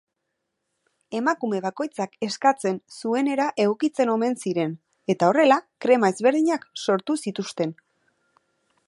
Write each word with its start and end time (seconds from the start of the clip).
Emakume 1.17 1.59
bakoitzak 1.65 2.15
eskatzen 2.27 2.79
zuenera 3.01 3.47
egokitzen 3.65 4.13
omen 4.15 4.35
ziren 4.45 4.75
eta 5.15 5.29
horrela 5.33 5.59
krema 5.87 6.13
ezberdinak 6.15 6.67
sortu 6.87 7.21
zituzten. 7.27 7.77